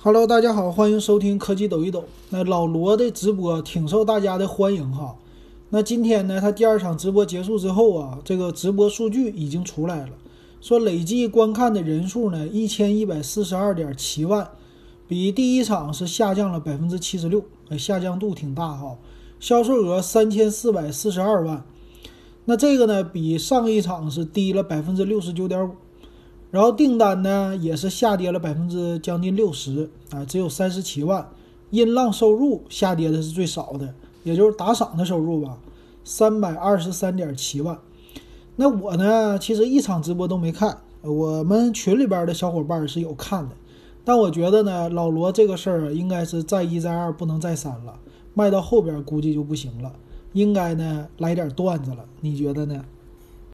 [0.00, 2.04] Hello，大家好，欢迎收听科技抖一抖。
[2.30, 5.16] 那老罗的直播挺受大家的欢迎哈。
[5.70, 10.10] 那今天呢，他第二场直播结束之后啊，这个直播数据已经出来了，
[10.60, 14.48] 说累计观看的人数呢一千一百四十二点七万，
[15.08, 17.42] 比第一场是下降了百分之七十六，
[17.76, 18.96] 下降度挺大哈。
[19.40, 21.64] 销售额三千四百四十二万，
[22.44, 25.72] 那这个呢比上一场是低了百分之六十九点五。
[26.50, 31.28] 然后订单呢也是下跌了百分之将近六十啊，只有三十七万。
[31.70, 33.92] 音浪收入下跌的是最少的，
[34.22, 35.58] 也就是打赏的收入吧，
[36.02, 37.78] 三百二十三点七万。
[38.56, 43.54] 那我呢，其实一场直播都没看，我们群里边的小伙伴是有看的，
[44.02, 48.00] 但我觉得呢，老罗这个事儿应该是再一再二不能再三了，
[48.32, 49.92] 卖到后边估计就不行了，
[50.32, 52.82] 应该呢来点段子了，你觉得呢？